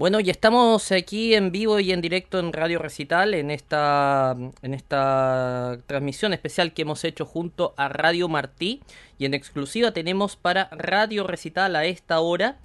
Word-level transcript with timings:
Bueno, 0.00 0.18
y 0.18 0.30
estamos 0.30 0.92
aquí 0.92 1.34
en 1.34 1.52
vivo 1.52 1.78
y 1.78 1.92
en 1.92 2.00
directo 2.00 2.38
en 2.38 2.54
Radio 2.54 2.78
Recital 2.78 3.34
en 3.34 3.50
esta, 3.50 4.34
en 4.62 4.72
esta 4.72 5.76
transmisión 5.84 6.32
especial 6.32 6.72
que 6.72 6.80
hemos 6.80 7.04
hecho 7.04 7.26
junto 7.26 7.74
a 7.76 7.90
Radio 7.90 8.26
Martí. 8.26 8.80
Y 9.18 9.26
en 9.26 9.34
exclusiva 9.34 9.92
tenemos 9.92 10.36
para 10.36 10.70
Radio 10.70 11.26
Recital 11.26 11.76
a 11.76 11.84
esta 11.84 12.18
hora 12.20 12.56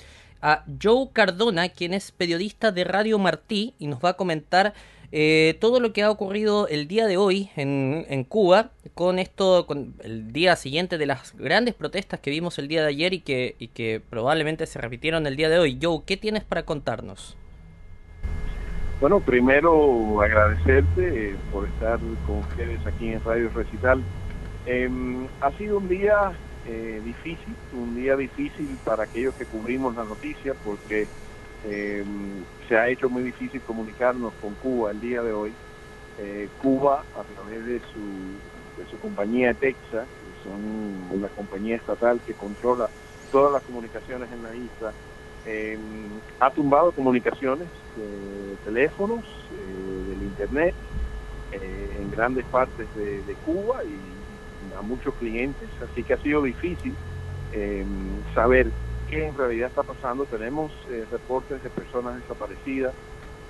a 0.41 0.63
Joe 0.81 1.09
Cardona, 1.11 1.67
quien 1.67 1.93
es 1.93 2.13
periodista 2.13 2.71
de 2.71 2.85
Radio 2.85 3.20
Martí 3.20 3.73
y 3.79 3.88
nos 3.88 3.99
va 3.99 4.11
a 4.11 4.13
comentar 4.13 4.73
eh, 5.18 5.55
todo 5.61 5.79
lo 5.79 5.93
que 5.93 6.04
ha 6.04 6.11
ocurrido 6.11 6.68
el 6.68 6.89
día 6.89 7.07
de 7.07 7.15
hoy 7.15 7.50
en, 7.55 8.05
en, 8.09 8.25
Cuba, 8.25 8.71
con 8.95 9.18
esto, 9.18 9.65
con 9.65 9.93
el 10.04 10.34
día 10.34 10.57
siguiente 10.57 10.97
de 10.97 11.05
las 11.05 11.34
grandes 11.38 11.73
protestas 11.73 12.20
que 12.20 12.32
vimos 12.32 12.59
el 12.59 12.68
día 12.68 12.82
de 12.82 12.89
ayer 12.89 13.14
y 13.14 13.21
que, 13.21 14.01
probablemente 14.09 14.65
se 14.65 14.82
repitieron 14.82 15.25
el 15.25 15.38
día 15.38 15.47
de 15.47 15.57
hoy. 15.57 15.79
Joe, 15.82 16.01
¿qué 16.05 16.18
tienes 16.18 16.43
para 16.43 16.64
contarnos? 16.64 17.38
Bueno, 19.00 19.21
primero 19.21 20.21
agradecerte 20.21 21.29
eh, 21.29 21.36
por 21.50 21.66
estar 21.66 21.97
con 22.27 22.39
ustedes 22.39 22.86
aquí 22.86 23.13
en 23.13 23.24
Radio 23.24 23.50
Recital. 23.55 24.04
Eh, 24.66 24.89
ha 25.39 25.52
sido 25.54 25.77
un 25.77 25.88
día 25.88 26.33
eh, 26.68 27.02
difícil, 27.05 27.55
un 27.71 27.96
día 27.96 28.18
difícil 28.18 28.68
para 28.83 29.04
aquellos 29.04 29.33
que 29.36 29.46
cubrimos 29.46 29.96
la 29.96 30.04
noticia 30.04 30.55
porque 30.66 31.07
eh, 31.68 32.03
se 32.67 32.78
ha 32.78 32.88
hecho 32.89 33.09
muy 33.09 33.23
difícil 33.23 33.61
comunicarnos 33.64 34.33
con 34.36 34.55
Cuba 34.55 34.92
el 34.92 35.00
día 35.00 35.22
de 35.23 35.33
hoy. 35.33 35.55
Eh, 36.17 36.50
Cuba, 36.58 37.05
a 37.14 37.23
través 37.23 37.66
de 37.66 37.81
su, 37.91 38.39
de 38.78 38.86
su 38.86 39.00
compañía 39.00 39.53
Texa, 39.53 40.08
que 40.19 40.44
son 40.44 40.64
una 41.11 41.28
compañía 41.30 41.75
estatal 41.75 42.22
que 42.22 42.36
controla 42.36 42.89
todas 43.31 43.52
las 43.52 43.64
comunicaciones 43.64 44.31
en 44.31 44.44
la 44.44 44.55
isla, 44.55 44.94
eh, 45.44 45.78
ha 46.39 46.52
tumbado 46.52 46.91
comunicaciones 46.91 47.69
de 47.95 48.58
teléfonos, 48.63 49.25
eh, 49.52 50.05
del 50.08 50.23
internet, 50.23 50.75
eh, 51.52 51.97
en 51.99 52.11
grandes 52.11 52.45
partes 52.45 52.93
de, 52.93 53.36
Cuba 53.41 53.83
y 53.86 54.16
a 54.75 54.81
muchos 54.81 55.16
clientes, 55.16 55.69
así 55.81 56.03
que 56.03 56.13
ha 56.13 56.17
sido 56.17 56.43
difícil 56.43 56.95
eh, 57.52 57.86
saber 58.33 58.71
qué 59.09 59.28
en 59.28 59.38
realidad 59.38 59.70
está 59.70 59.84
pasando. 59.84 60.25
Tenemos 60.25 60.72
eh, 60.89 61.06
reportes 61.11 61.61
de 61.64 61.70
personas 61.70 62.16
desaparecidas 62.16 62.94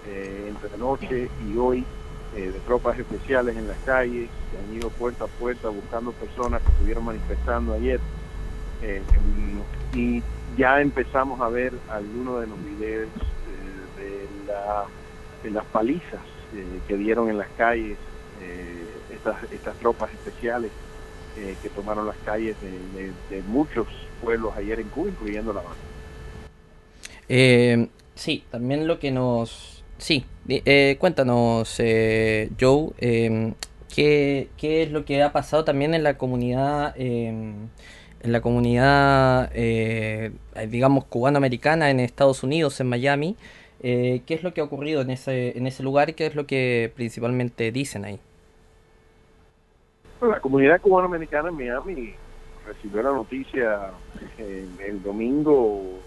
eh, 0.07 0.45
entre 0.49 0.77
noche 0.77 1.29
y 1.47 1.57
hoy, 1.57 1.85
eh, 2.35 2.51
de 2.51 2.59
tropas 2.59 2.97
especiales 2.99 3.55
en 3.57 3.67
las 3.67 3.77
calles, 3.79 4.29
que 4.51 4.57
han 4.57 4.75
ido 4.75 4.89
puerta 4.89 5.25
a 5.25 5.27
puerta 5.27 5.69
buscando 5.69 6.11
personas 6.11 6.61
que 6.61 6.71
estuvieron 6.71 7.05
manifestando 7.05 7.73
ayer. 7.73 7.99
y 9.93 10.21
ya 10.57 10.79
empezamos 10.79 11.41
a 11.41 11.49
ver 11.49 11.73
algunos 11.89 12.41
de 12.41 12.47
los 12.47 12.63
videos 12.63 13.09
de, 13.97 14.27
la, 14.47 14.85
las 15.49 15.65
palizas 15.65 16.21
que 16.87 16.95
dieron 16.95 17.29
en 17.29 17.37
las 17.37 17.49
calles 17.57 17.97
estas 19.51 19.75
tropas 19.77 20.11
especiales 20.13 20.71
que 21.61 21.69
tomaron 21.69 22.07
las 22.07 22.17
calles 22.25 22.55
de, 22.61 22.71
de, 23.01 23.11
de 23.29 23.41
muchos 23.43 23.87
pueblos 24.21 24.55
ayer 24.55 24.79
en 24.79 24.87
Cuba, 24.89 25.09
incluyendo 25.09 25.53
La 25.53 25.59
Habana. 25.59 25.75
Eh, 27.29 27.87
sí, 28.15 28.43
también 28.51 28.87
lo 28.87 28.99
que 28.99 29.11
nos... 29.11 29.83
Sí, 29.97 30.25
eh, 30.47 30.97
cuéntanos, 30.99 31.75
eh, 31.79 32.49
Joe, 32.59 32.89
¿qué, 33.93 34.49
¿qué, 34.57 34.83
es 34.83 34.91
lo 34.91 35.05
que 35.05 35.23
ha 35.23 35.31
pasado 35.31 35.63
también 35.63 35.93
en 35.93 36.03
la 36.03 36.17
comunidad, 36.17 36.93
en 36.97 37.69
la 38.21 38.41
comunidad, 38.41 39.51
digamos, 40.67 41.05
cubano-americana 41.05 41.89
en 41.89 42.01
Estados 42.01 42.43
Unidos, 42.43 42.79
en 42.81 42.87
Miami? 42.87 43.37
¿Qué 43.81 44.23
es 44.27 44.43
lo 44.43 44.53
que 44.53 44.59
ha 44.59 44.65
ocurrido 44.65 45.01
en 45.01 45.11
ese, 45.11 45.57
en 45.57 45.65
ese 45.65 45.81
lugar 45.81 46.09
y 46.09 46.13
qué 46.13 46.25
es 46.25 46.35
lo 46.35 46.45
que 46.45 46.91
principalmente 46.93 47.71
dicen 47.71 48.03
ahí? 48.03 48.19
La 50.21 50.39
comunidad 50.39 50.81
cubano-americana 50.81 51.49
en 51.49 51.55
Miami 51.55 52.15
recibió 52.65 53.03
la 53.03 53.11
noticia 53.11 53.91
eh, 54.37 54.67
el 54.79 55.03
domingo 55.03 55.99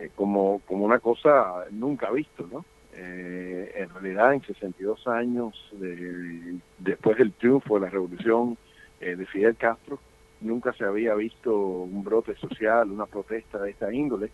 eh, 0.00 0.10
como, 0.14 0.62
como 0.66 0.86
una 0.86 0.98
cosa 0.98 1.66
nunca 1.70 2.10
visto, 2.10 2.48
¿no? 2.50 2.64
Eh, 2.94 3.72
en 3.76 3.90
realidad, 3.90 4.32
en 4.32 4.42
62 4.42 5.06
años 5.06 5.54
de, 5.72 6.58
después 6.78 7.18
del 7.18 7.32
triunfo 7.32 7.74
de 7.74 7.82
la 7.82 7.90
revolución 7.90 8.56
eh, 9.00 9.14
de 9.14 9.26
Fidel 9.26 9.56
Castro, 9.56 9.98
nunca 10.40 10.72
se 10.72 10.84
había 10.84 11.14
visto 11.14 11.54
un 11.54 12.02
brote 12.02 12.34
social, 12.36 12.90
una 12.90 13.06
protesta 13.06 13.58
de 13.58 13.70
esta 13.70 13.92
índole 13.92 14.30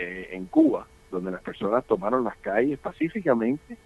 en 0.00 0.46
Cuba, 0.46 0.86
donde 1.10 1.32
las 1.32 1.42
personas 1.42 1.84
tomaron 1.84 2.22
las 2.22 2.36
calles 2.36 2.78
pacíficamente 2.78 3.76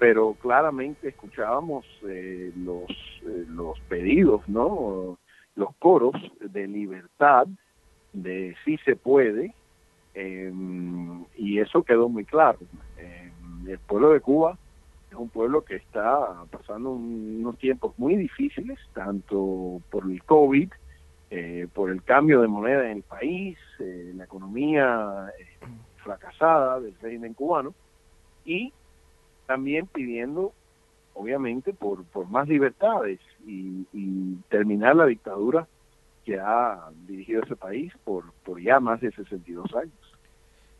pero 0.00 0.34
claramente 0.40 1.08
escuchábamos 1.08 1.84
eh, 2.08 2.52
los 2.56 2.90
eh, 3.22 3.44
los 3.48 3.78
pedidos, 3.80 4.48
¿no? 4.48 5.18
los 5.56 5.76
coros 5.76 6.14
de 6.40 6.66
libertad, 6.66 7.46
de 8.14 8.56
sí 8.64 8.78
se 8.78 8.96
puede, 8.96 9.54
eh, 10.14 10.50
y 11.36 11.58
eso 11.58 11.82
quedó 11.82 12.08
muy 12.08 12.24
claro. 12.24 12.58
Eh, 12.96 13.30
el 13.68 13.78
pueblo 13.80 14.12
de 14.12 14.20
Cuba 14.20 14.56
es 15.10 15.16
un 15.16 15.28
pueblo 15.28 15.66
que 15.66 15.76
está 15.76 16.44
pasando 16.50 16.92
unos 16.92 17.58
tiempos 17.58 17.92
muy 17.98 18.16
difíciles, 18.16 18.78
tanto 18.94 19.82
por 19.90 20.10
el 20.10 20.24
COVID, 20.24 20.72
eh, 21.30 21.68
por 21.74 21.90
el 21.90 22.02
cambio 22.02 22.40
de 22.40 22.48
moneda 22.48 22.90
en 22.90 22.96
el 22.96 23.02
país, 23.02 23.58
eh, 23.80 24.12
la 24.16 24.24
economía 24.24 25.30
fracasada 26.02 26.80
del 26.80 26.94
régimen 27.02 27.34
cubano, 27.34 27.74
y 28.46 28.72
también 29.50 29.88
pidiendo 29.88 30.52
obviamente 31.12 31.72
por, 31.72 32.04
por 32.04 32.28
más 32.28 32.46
libertades 32.46 33.18
y, 33.44 33.84
y, 33.92 34.36
terminar 34.48 34.94
la 34.94 35.06
dictadura 35.06 35.66
que 36.24 36.38
ha 36.38 36.88
dirigido 37.08 37.42
ese 37.42 37.56
país 37.56 37.92
por, 38.04 38.32
por 38.44 38.60
ya 38.60 38.78
más 38.78 39.00
de 39.00 39.10
62 39.10 39.74
años. 39.74 40.18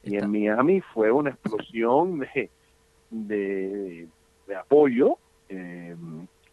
Y 0.05 0.15
en 0.15 0.31
Miami 0.31 0.83
fue 0.95 1.11
una 1.11 1.31
explosión 1.31 2.21
de, 2.21 2.49
de, 3.11 4.09
de 4.47 4.55
apoyo 4.55 5.19
eh, 5.49 5.97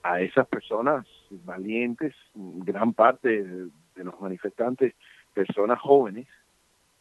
a 0.02 0.20
esas 0.20 0.48
personas 0.48 1.06
valientes, 1.46 2.16
gran 2.34 2.94
parte 2.94 3.44
de, 3.44 3.70
de 3.96 4.04
los 4.04 4.20
manifestantes, 4.20 4.96
personas 5.36 5.80
jóvenes, 5.80 6.28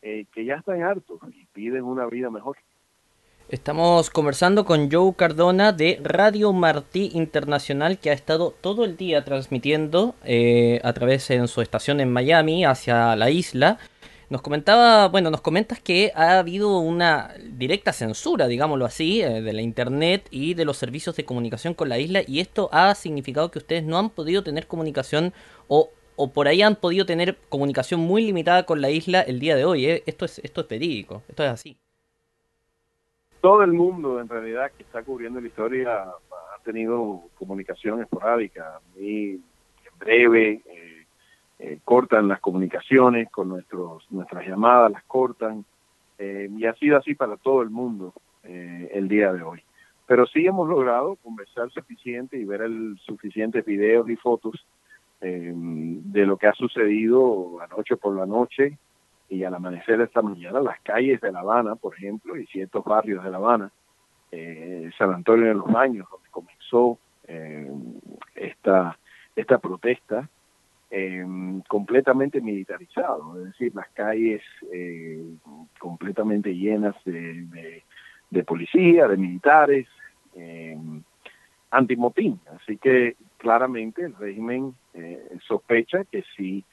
eh, 0.03 0.27
que 0.35 0.45
ya 0.45 0.57
están 0.57 0.83
hartos 0.83 1.19
y 1.33 1.47
piden 1.55 1.85
una 1.85 2.05
vida 2.05 2.29
mejor. 2.29 2.59
Estamos 3.49 4.11
conversando 4.11 4.65
con 4.65 4.91
Joe 4.91 5.15
Cardona 5.15 5.71
de 5.71 6.01
Radio 6.03 6.53
Martí 6.53 7.13
Internacional 7.15 8.01
que 8.01 8.11
ha 8.11 8.13
estado 8.13 8.53
todo 8.61 8.85
el 8.85 8.97
día 8.97 9.25
transmitiendo 9.25 10.17
eh, 10.25 10.81
a 10.83 10.93
través 10.93 11.31
en 11.31 11.47
su 11.47 11.61
estación 11.61 12.01
en 12.01 12.11
Miami 12.11 12.65
hacia 12.65 13.15
la 13.15 13.31
isla. 13.31 13.79
Nos 14.31 14.43
comentaba, 14.43 15.07
bueno, 15.07 15.31
nos 15.31 15.43
comentas 15.43 15.79
que 15.79 16.11
ha 16.17 16.41
habido 16.41 16.81
una 16.81 17.37
directa 17.53 17.93
censura, 17.93 18.49
digámoslo 18.49 18.85
así, 18.85 19.23
eh, 19.23 19.41
de 19.41 19.53
la 19.53 19.63
internet 19.63 20.27
y 20.33 20.55
de 20.55 20.65
los 20.65 20.77
servicios 20.77 21.15
de 21.15 21.25
comunicación 21.25 21.75
con 21.75 21.89
la 21.89 22.01
isla 22.01 22.23
y 22.27 22.41
esto 22.41 22.69
ha 22.73 22.93
significado 22.97 23.53
que 23.53 23.61
ustedes 23.61 23.85
no 23.85 23.97
han 23.97 24.11
podido 24.11 24.43
tener 24.43 24.67
comunicación 24.67 25.33
o, 25.69 25.91
o 26.17 26.33
por 26.33 26.49
ahí 26.49 26.63
han 26.63 26.75
podido 26.75 27.07
tener 27.07 27.39
comunicación 27.49 28.01
muy 28.01 28.23
limitada 28.23 28.67
con 28.67 28.81
la 28.81 28.91
isla 28.91 29.21
el 29.21 29.39
día 29.39 29.55
de 29.55 29.65
hoy. 29.65 29.87
¿eh? 29.87 30.03
Esto 30.07 30.25
es 30.25 30.41
esto 30.41 30.63
es 30.63 30.69
verídico, 30.69 31.23
esto 31.29 31.45
es 31.45 31.51
así 31.51 31.79
todo 33.47 33.63
el 33.63 33.73
mundo 33.73 34.21
en 34.21 34.29
realidad 34.29 34.73
que 34.77 34.83
está 34.83 35.05
cubriendo 35.05 35.41
la 35.41 35.47
historia 35.47 36.03
ha 36.03 36.63
tenido 36.65 37.29
comunicación 37.39 38.03
esporádica, 38.03 38.81
muy 38.97 39.41
breve, 40.01 40.63
eh, 40.67 41.07
eh, 41.61 41.79
cortan 41.85 42.27
las 42.27 42.41
comunicaciones 42.41 43.31
con 43.31 43.49
nuestros 43.49 44.11
nuestras 44.11 44.49
llamadas, 44.49 44.91
las 44.91 45.05
cortan, 45.05 45.65
eh, 46.19 46.49
y 46.59 46.67
ha 46.67 46.75
sido 46.75 46.97
así 46.97 47.15
para 47.15 47.37
todo 47.37 47.63
el 47.63 47.71
mundo 47.71 48.15
eh, 48.43 48.91
el 48.93 49.07
día 49.07 49.33
de 49.33 49.43
hoy. 49.43 49.63
Pero 50.09 50.27
sí 50.27 50.45
hemos 50.45 50.69
logrado 50.69 51.15
conversar 51.15 51.71
suficiente 51.71 52.37
y 52.37 52.45
ver 52.45 52.63
el 52.63 52.99
suficientes 52.99 53.65
videos 53.65 54.11
y 54.11 54.17
fotos 54.17 54.67
de 55.21 56.27
lo 56.27 56.37
que 56.37 56.49
ha 56.49 56.53
sucedido 56.53 57.61
anoche 57.61 57.97
por 57.97 58.17
la 58.17 58.27
noche, 58.27 58.77
y 59.29 59.45
al 59.45 59.55
amanecer 59.55 60.01
esta 60.01 60.23
mañana 60.23 60.61
las 60.61 60.81
calles 60.81 61.21
de 61.21 61.33
La 61.33 61.41
Habana, 61.41 61.75
por 61.75 61.95
ejemplo, 61.95 62.37
y 62.37 62.47
ciertos 62.47 62.85
barrios 62.85 63.25
de 63.25 63.31
La 63.31 63.39
Habana, 63.39 63.73
eh, 64.31 64.91
San 64.99 65.13
Antonio 65.13 65.47
de 65.47 65.55
los 65.55 65.71
Baños, 65.71 66.07
donde 66.11 66.29
comenzó 66.31 66.99
eh, 67.27 67.71
esta, 68.35 68.99
esta 69.35 69.59
protesta, 69.59 70.29
eh, 70.91 71.25
completamente 71.69 72.41
militarizado, 72.41 73.39
es 73.41 73.47
decir, 73.47 73.75
las 73.75 73.89
calles 73.89 74.43
completamente 75.81 76.55
llenas 76.55 76.95
de, 77.05 77.83
de, 78.31 78.45
policía, 78.45 79.09
de 79.09 79.17
militares, 79.17 79.89
antimotín. 81.71 82.41
Así 82.55 82.77
que 82.77 83.17
claramente 83.39 84.05
el 84.05 84.15
régimen 84.15 84.75
sospecha 85.47 86.05
que 86.05 86.23
si 86.37 86.65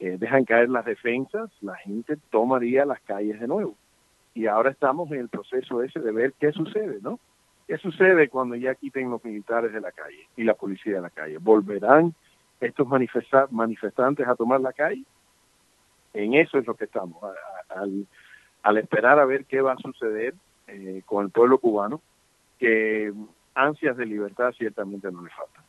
eh, 0.00 0.16
dejan 0.18 0.46
caer 0.46 0.70
las 0.70 0.86
defensas, 0.86 1.50
la 1.60 1.76
gente 1.76 2.16
tomaría 2.30 2.86
las 2.86 3.00
calles 3.02 3.38
de 3.38 3.46
nuevo. 3.46 3.76
y 4.32 4.46
ahora 4.46 4.70
estamos 4.70 5.10
en 5.10 5.18
el 5.18 5.28
proceso 5.28 5.82
ese 5.82 6.00
de 6.00 6.12
ver 6.12 6.32
qué 6.38 6.52
sucede, 6.52 7.00
¿no? 7.02 7.18
¿Qué 7.66 7.76
sucede 7.78 8.28
cuando 8.28 8.56
ya 8.56 8.74
quiten 8.74 9.10
los 9.10 9.22
militares 9.24 9.72
de 9.72 9.80
la 9.80 9.92
calle 9.92 10.28
y 10.36 10.44
la 10.44 10.54
policía 10.54 10.94
de 10.96 11.00
la 11.02 11.10
calle? 11.10 11.38
¿Volverán 11.38 12.14
estos 12.60 12.86
manifestantes 13.50 14.26
a 14.26 14.34
tomar 14.36 14.60
la 14.60 14.72
calle? 14.72 15.04
En 16.14 16.34
eso 16.34 16.58
es 16.58 16.66
lo 16.66 16.74
que 16.74 16.84
estamos, 16.84 17.22
al, 17.68 18.06
al 18.62 18.78
esperar 18.78 19.18
a 19.18 19.24
ver 19.24 19.44
qué 19.44 19.60
va 19.60 19.72
a 19.72 19.76
suceder 19.76 20.34
eh, 20.66 21.02
con 21.04 21.24
el 21.26 21.30
pueblo 21.30 21.58
cubano, 21.58 22.00
que 22.58 23.12
ansias 23.54 23.96
de 23.96 24.06
libertad 24.06 24.52
ciertamente 24.56 25.10
no 25.10 25.22
le 25.22 25.30
faltan. 25.30 25.64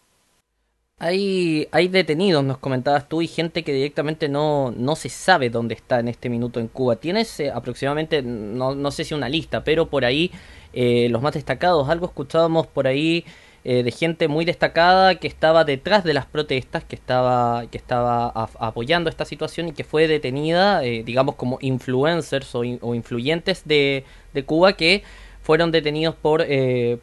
Hay, 1.03 1.67
hay 1.71 1.87
detenidos, 1.87 2.43
nos 2.43 2.59
comentabas 2.59 3.09
tú, 3.09 3.23
y 3.23 3.27
gente 3.27 3.63
que 3.63 3.73
directamente 3.73 4.29
no, 4.29 4.69
no 4.69 4.95
se 4.95 5.09
sabe 5.09 5.49
dónde 5.49 5.73
está 5.73 5.99
en 5.99 6.07
este 6.07 6.29
minuto 6.29 6.59
en 6.59 6.67
Cuba. 6.67 6.97
¿Tienes 6.97 7.39
eh, 7.39 7.49
aproximadamente, 7.49 8.21
no, 8.21 8.75
no 8.75 8.91
sé 8.91 9.03
si 9.03 9.15
una 9.15 9.27
lista, 9.27 9.63
pero 9.63 9.89
por 9.89 10.05
ahí 10.05 10.29
eh, 10.73 11.07
los 11.09 11.23
más 11.23 11.33
destacados? 11.33 11.89
Algo 11.89 12.05
escuchábamos 12.05 12.67
por 12.67 12.85
ahí 12.85 13.25
eh, 13.63 13.81
de 13.81 13.89
gente 13.89 14.27
muy 14.27 14.45
destacada 14.45 15.15
que 15.15 15.27
estaba 15.27 15.63
detrás 15.63 16.03
de 16.03 16.13
las 16.13 16.27
protestas, 16.27 16.83
que 16.83 16.95
estaba, 16.95 17.65
que 17.71 17.79
estaba 17.79 18.27
apoyando 18.59 19.09
esta 19.09 19.25
situación 19.25 19.69
y 19.69 19.71
que 19.71 19.83
fue 19.83 20.07
detenida, 20.07 20.81
digamos, 20.81 21.33
como 21.33 21.57
influencers 21.61 22.53
o, 22.53 22.59
o 22.59 22.93
influyentes 22.93 23.63
de, 23.65 24.05
de, 24.35 24.45
Cuba 24.45 24.73
que 24.73 25.01
fueron 25.41 25.71
detenidos 25.71 26.13
por, 26.13 26.45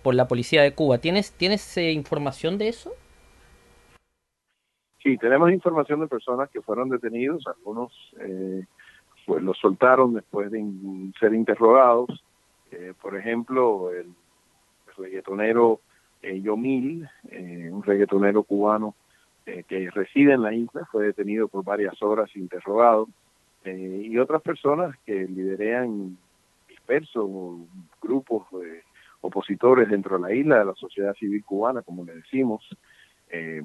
por 0.03 0.15
la 0.15 0.29
policía 0.29 0.63
de 0.63 0.73
Cuba. 0.73 0.99
¿Tienes, 0.99 1.33
¿tienes 1.33 1.77
información 1.77 2.59
de 2.59 2.69
eso? 2.69 2.95
Sí, 5.03 5.17
tenemos 5.17 5.53
información 5.53 6.01
de 6.01 6.09
personas 6.09 6.51
que 6.51 6.61
fueron 6.61 6.89
detenidos, 6.89 7.47
algunos 7.47 7.93
eh, 8.21 8.65
pues 9.29 9.43
los 9.43 9.59
soltaron 9.59 10.15
después 10.15 10.51
de 10.51 10.65
ser 11.21 11.35
interrogados. 11.35 12.25
Eh, 12.73 12.95
por 13.01 13.15
ejemplo, 13.15 13.93
el, 13.93 14.07
reggaetonero 14.97 15.81
eh, 16.23 16.41
Yomil, 16.41 17.07
eh, 17.31 17.69
un 17.71 17.83
reggaetonero 17.83 18.43
cubano 18.43 18.95
que 19.67 19.89
reside 19.91 20.35
en 20.35 20.43
la 20.43 20.53
isla, 20.53 20.87
fue 20.93 21.07
detenido 21.07 21.49
por 21.49 21.65
varias 21.65 22.03
horas 22.03 22.29
interrogado. 22.37 23.09
y 23.65 24.19
otras 24.19 24.43
personas 24.43 24.95
que 25.07 25.27
liderean 25.27 26.19
dispersos 26.69 27.31
grupos 28.03 28.45
opositores 29.23 29.89
dentro 29.89 30.17
de 30.17 30.23
la 30.23 30.35
isla, 30.35 30.59
de 30.59 30.65
la 30.67 30.75
sociedad 30.75 31.15
civil 31.15 31.43
cubana, 31.47 31.81
como 31.81 32.05
le 32.05 32.17
decimos, 32.17 32.63
eh, 33.31 33.63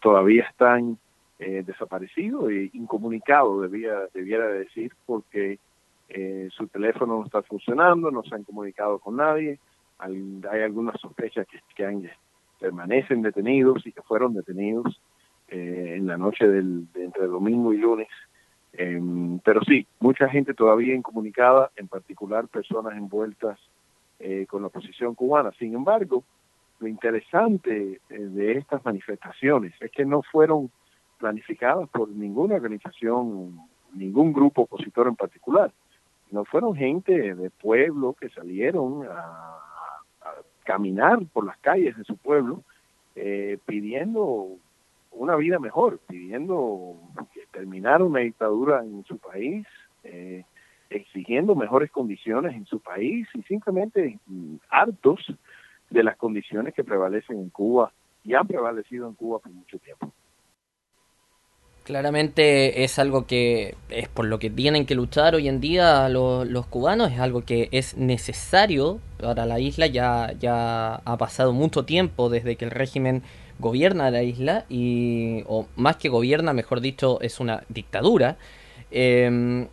todavía 0.00 0.44
están 0.44 0.98
eh, 1.44 1.64
desaparecidos 1.66 2.52
e 2.52 2.70
incomunicados, 2.72 3.62
debía, 3.62 4.06
debiera 4.14 4.46
decir, 4.46 4.92
porque 5.06 5.58
eh, 6.08 6.48
su 6.52 6.68
teléfono 6.68 7.18
no 7.18 7.24
está 7.24 7.42
funcionando, 7.42 8.12
no 8.12 8.22
se 8.22 8.32
han 8.36 8.44
comunicado 8.44 9.00
con 9.00 9.16
nadie, 9.16 9.58
hay, 9.98 10.60
algunas 10.62 11.00
sospechas 11.00 11.48
que, 11.48 11.58
que 11.74 12.10
permanecen 12.60 13.22
detenidos 13.22 13.84
y 13.84 13.90
que 13.90 14.02
fueron 14.02 14.34
detenidos 14.34 15.00
eh, 15.48 15.94
en 15.96 16.06
la 16.06 16.16
noche 16.16 16.46
del, 16.46 16.92
de 16.92 17.06
entre 17.06 17.26
domingo 17.26 17.72
y 17.72 17.78
lunes. 17.78 18.08
Em, 18.74 19.40
pero 19.40 19.62
sí, 19.64 19.84
mucha 19.98 20.28
gente 20.28 20.54
todavía 20.54 20.94
incomunicada, 20.94 21.72
en 21.74 21.88
particular 21.88 22.46
personas 22.46 22.96
envueltas 22.96 23.58
con 24.48 24.62
la 24.62 24.68
oposición 24.68 25.16
cubana. 25.16 25.50
Sin 25.58 25.74
embargo, 25.74 26.22
lo 26.82 26.88
interesante 26.88 28.00
eh, 28.10 28.18
de 28.18 28.58
estas 28.58 28.84
manifestaciones 28.84 29.72
es 29.80 29.90
que 29.92 30.04
no 30.04 30.22
fueron 30.22 30.70
planificadas 31.18 31.88
por 31.90 32.08
ninguna 32.08 32.56
organización, 32.56 33.56
ningún 33.94 34.32
grupo 34.32 34.62
opositor 34.62 35.06
en 35.06 35.14
particular. 35.14 35.72
No 36.32 36.44
fueron 36.44 36.74
gente 36.74 37.34
de 37.34 37.50
pueblo 37.50 38.14
que 38.14 38.28
salieron 38.30 39.06
a, 39.08 39.58
caminar 40.64 41.18
por 41.32 41.44
las 41.44 41.58
calles 41.58 41.96
de 41.96 42.04
su 42.04 42.16
pueblo 42.16 42.62
eh, 43.16 43.58
pidiendo 43.66 44.56
una 45.10 45.34
vida 45.34 45.58
mejor, 45.58 45.98
pidiendo 46.06 46.96
que 47.34 47.46
terminara 47.50 48.04
una 48.04 48.20
dictadura 48.20 48.84
en 48.84 49.04
su 49.04 49.18
país, 49.18 49.66
eh, 50.04 50.44
exigiendo 50.88 51.56
mejores 51.56 51.90
condiciones 51.90 52.54
en 52.54 52.64
su 52.66 52.78
país 52.80 53.28
y 53.34 53.42
simplemente 53.42 54.18
mm, 54.26 54.56
hartos 54.70 55.20
de 55.92 56.02
las 56.02 56.16
condiciones 56.16 56.74
que 56.74 56.84
prevalecen 56.84 57.38
en 57.38 57.50
Cuba 57.50 57.92
y 58.24 58.34
han 58.34 58.46
prevalecido 58.46 59.08
en 59.08 59.14
Cuba 59.14 59.38
por 59.38 59.52
mucho 59.52 59.78
tiempo. 59.78 60.12
Claramente 61.84 62.84
es 62.84 63.00
algo 63.00 63.26
que 63.26 63.74
es 63.90 64.08
por 64.08 64.26
lo 64.26 64.38
que 64.38 64.50
tienen 64.50 64.86
que 64.86 64.94
luchar 64.94 65.34
hoy 65.34 65.48
en 65.48 65.60
día 65.60 66.08
los, 66.08 66.46
los 66.46 66.66
cubanos, 66.66 67.10
es 67.10 67.18
algo 67.18 67.44
que 67.44 67.68
es 67.72 67.96
necesario 67.96 69.00
para 69.20 69.46
la 69.46 69.58
isla, 69.58 69.88
ya, 69.88 70.32
ya 70.38 70.94
ha 70.94 71.16
pasado 71.16 71.52
mucho 71.52 71.84
tiempo 71.84 72.28
desde 72.28 72.54
que 72.54 72.64
el 72.64 72.70
régimen 72.70 73.22
gobierna 73.58 74.12
la 74.12 74.22
isla, 74.22 74.64
y, 74.68 75.42
o 75.48 75.66
más 75.74 75.96
que 75.96 76.08
gobierna, 76.08 76.52
mejor 76.52 76.80
dicho, 76.80 77.20
es 77.20 77.40
una 77.40 77.64
dictadura. 77.68 78.36
Em, 78.92 79.66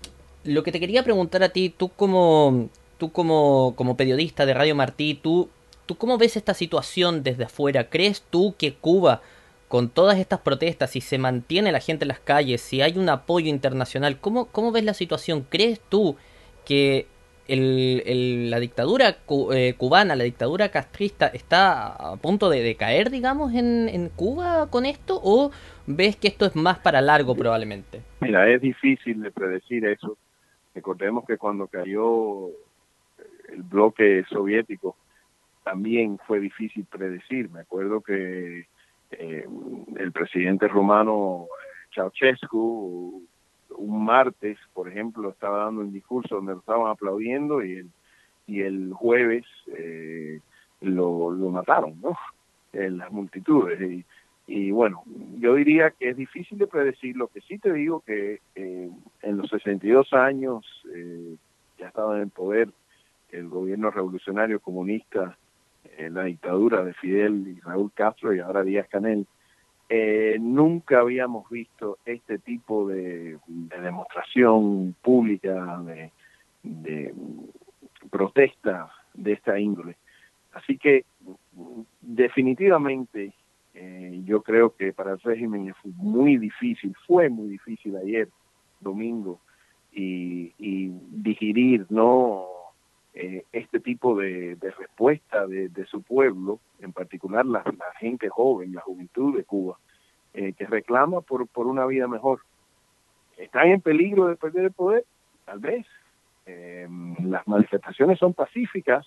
lo 0.45 0.63
que 0.63 0.71
te 0.71 0.80
quería 0.80 1.04
preguntar 1.04 1.44
a 1.44 1.50
ti, 1.50 1.69
tú 1.69 1.89
como, 1.89 2.69
tú 2.98 3.12
como, 3.12 3.74
como 3.75 3.98
periodista 3.98 4.48
de 4.48 4.54
Radio 4.56 4.75
Martí, 4.75 5.13
tú 5.13 5.50
¿Tú 5.89 5.95
cómo 5.95 6.19
ves 6.19 6.38
esta 6.38 6.53
situación 6.53 7.24
desde 7.24 7.45
afuera? 7.45 7.89
¿Crees 7.89 8.21
tú 8.21 8.53
que 8.59 8.75
Cuba, 8.75 9.24
con 9.68 9.89
todas 9.89 10.19
estas 10.19 10.39
protestas, 10.41 10.91
si 10.91 11.01
se 11.01 11.18
mantiene 11.18 11.71
la 11.71 11.80
gente 11.80 12.03
en 12.03 12.09
las 12.09 12.19
calles, 12.19 12.62
si 12.62 12.83
hay 12.83 13.00
un 13.00 13.09
apoyo 13.09 13.50
internacional, 13.50 14.19
¿cómo, 14.19 14.45
cómo 14.50 14.71
ves 14.71 14.83
la 14.83 14.94
situación? 14.94 15.47
¿Crees 15.50 15.80
tú 15.80 16.15
que 16.63 17.07
la 17.47 18.59
dictadura 18.59 19.18
eh, 19.51 19.74
cubana, 19.80 20.15
la 20.15 20.25
dictadura 20.25 20.69
castrista, 20.69 21.25
está 21.25 22.12
a 22.12 22.18
punto 22.18 22.51
de, 22.51 22.75
caer, 22.75 23.09
digamos, 23.09 23.56
en, 23.56 23.89
en, 23.89 24.09
Cuba 24.09 24.69
con 24.69 24.85
esto? 24.85 25.19
¿O 25.24 25.50
ves 25.88 26.15
que 26.18 26.27
esto 26.27 26.45
es 26.45 26.56
más 26.56 26.77
para 26.77 27.01
largo 27.01 27.33
probablemente? 27.33 28.03
Mira, 28.19 28.47
es 28.47 28.62
difícil 28.62 29.24
de 29.24 29.31
predecir 29.31 29.83
eso. 29.85 30.19
Recordemos 30.75 31.25
que 31.25 31.39
cuando 31.39 31.65
cayó 31.65 32.50
el 33.51 33.63
bloque 33.63 34.24
soviético, 34.30 34.95
también 35.63 36.19
fue 36.25 36.39
difícil 36.39 36.85
predecir. 36.85 37.50
Me 37.50 37.61
acuerdo 37.61 38.01
que 38.01 38.67
eh, 39.11 39.47
el 39.97 40.11
presidente 40.11 40.67
romano 40.67 41.45
eh, 41.45 41.89
Ceausescu 41.94 43.23
un 43.77 44.03
martes, 44.03 44.57
por 44.73 44.89
ejemplo, 44.89 45.29
estaba 45.29 45.65
dando 45.65 45.81
un 45.81 45.94
discurso 45.94 46.35
donde 46.35 46.53
lo 46.53 46.59
estaban 46.59 46.88
aplaudiendo 46.88 47.63
y 47.63 47.77
el, 47.77 47.89
y 48.47 48.61
el 48.61 48.94
jueves 48.94 49.45
eh, 49.67 50.39
lo, 50.81 51.31
lo 51.31 51.49
mataron, 51.49 51.99
¿no? 52.01 52.18
En 52.73 52.97
las 52.97 53.11
multitudes. 53.11 53.80
Y, 53.80 54.06
y 54.49 54.71
bueno, 54.71 55.04
yo 55.37 55.54
diría 55.54 55.92
que 55.92 56.09
es 56.09 56.18
difícil 56.18 56.57
de 56.57 56.66
predecir. 56.66 57.16
Lo 57.16 57.28
que 57.28 57.42
sí 57.42 57.59
te 57.59 57.71
digo 57.71 58.01
que 58.01 58.42
en 58.56 59.37
los 59.37 59.47
62 59.49 60.11
años 60.13 60.66
eh, 60.94 61.35
ya 61.78 61.87
estaba 61.87 62.16
en 62.16 62.23
el 62.23 62.30
poder 62.30 62.69
el 63.30 63.47
gobierno 63.47 63.92
revolucionario 63.92 64.59
comunista 64.59 65.37
en 65.98 66.14
la 66.14 66.24
dictadura 66.24 66.83
de 66.83 66.94
Fidel 66.94 67.48
y 67.48 67.59
Raúl 67.62 67.92
Castro 67.94 68.33
y 68.33 68.40
ahora 68.40 68.64
Díaz 68.64 68.88
Canel, 68.90 69.26
eh, 69.90 70.38
nunca 70.40 71.00
habíamos 71.00 71.50
visto 71.50 71.98
este 72.06 72.38
tipo 72.38 72.88
de, 72.88 73.40
demostración 73.48 74.95
pública, 75.02 75.81
de, 76.64 77.14
protesta 78.09 78.92
de 79.14 79.33
esta 79.33 79.59
índole. 79.59 79.98
Así 80.54 80.78
que 80.78 81.06
definitivamente 82.02 83.33
eh, 83.74 84.21
yo 84.26 84.42
creo 84.42 84.76
que 84.76 84.94
para 84.94 85.14
el 85.14 85.19
régimen 85.21 85.74
fue 85.81 85.92
muy 85.95 86.38
difícil, 86.38 86.95
fue 87.07 87.30
muy 87.30 87.50
difícil 87.50 87.95
ayer, 87.95 88.30
domingo, 88.80 89.40
y 89.92 90.54
digerir, 91.09 91.86
¿no? 91.90 92.58
Eh, 93.16 93.44
este 93.51 93.80
tipo 93.80 94.16
de, 94.16 94.56
respuesta 94.78 95.47
de, 95.47 95.85
su 95.85 96.04
pueblo, 96.04 96.59
en 96.80 96.94
particular 96.94 97.45
la, 97.45 97.63
gente 97.99 98.30
joven, 98.30 98.73
la 98.73 98.81
juventud 98.81 99.35
de 99.35 99.44
Cuba, 99.44 99.78
eh, 100.33 100.54
que 100.54 100.66
reclama 100.68 101.21
por, 101.21 101.47
por 101.47 101.66
una 101.68 101.85
vida 101.85 102.07
mejor. 102.07 102.42
¿Están 103.37 103.69
en 103.69 103.81
peligro 103.81 104.28
de 104.28 104.35
perder 104.35 104.66
el 104.66 104.71
poder? 104.71 105.06
Tal 105.45 105.59
vez. 105.59 105.85
Em, 106.45 107.16
las 107.30 107.47
manifestaciones 107.47 108.19
son 108.19 108.33
pacíficas, 108.33 109.06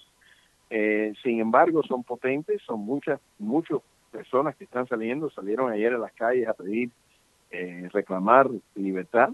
eh, 0.71 1.13
sin 1.23 1.41
embargo 1.41 1.83
son 1.83 2.03
potentes, 2.03 2.63
son 2.63 2.81
muchas, 2.81 3.21
muchas 3.39 3.81
personas 4.11 4.55
que 4.57 4.65
están 4.65 4.87
saliendo, 4.87 5.31
salieron 5.31 5.71
ayer 5.71 5.95
a 5.95 5.99
las 5.99 6.13
calles 6.13 6.49
a 6.49 6.55
pedir, 6.55 6.91
reclamar 7.93 8.49
libertad, 8.75 9.31